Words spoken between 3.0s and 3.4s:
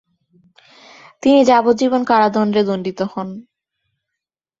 হন।